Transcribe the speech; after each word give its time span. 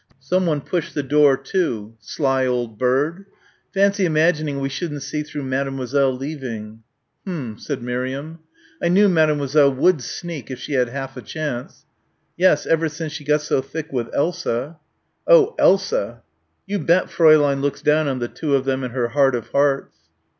Someone 0.19 0.61
pushed 0.61 0.95
the 0.95 1.03
door 1.03 1.37
to. 1.37 1.93
"Sly 1.99 2.47
old 2.47 2.79
bird." 2.79 3.27
"Fancy 3.71 4.03
imagining 4.03 4.59
we 4.59 4.67
shouldn't 4.67 5.03
see 5.03 5.21
through 5.21 5.43
Mademoiselle 5.43 6.11
leaving." 6.11 6.81
"H'm," 7.23 7.59
said 7.59 7.83
Miriam. 7.83 8.39
"I 8.81 8.87
knew 8.87 9.07
Mademoiselle 9.07 9.71
would 9.71 10.01
sneak 10.01 10.49
if 10.49 10.57
she 10.57 10.73
had 10.73 10.89
half 10.89 11.17
a 11.17 11.21
chance." 11.21 11.85
"Yes, 12.35 12.65
ever 12.65 12.89
since 12.89 13.13
she 13.13 13.23
got 13.23 13.41
so 13.41 13.61
thick 13.61 13.93
with 13.93 14.09
Elsa." 14.11 14.79
"Oh! 15.27 15.53
Elsa." 15.59 16.23
"You 16.65 16.79
bet 16.79 17.05
Fräulein 17.11 17.61
looks 17.61 17.83
down 17.83 18.07
on 18.07 18.17
the 18.17 18.27
two 18.27 18.55
of 18.55 18.65
them 18.65 18.83
in 18.83 18.89
her 18.89 19.09
heart 19.09 19.35
of 19.35 19.49
hearts." 19.49 19.95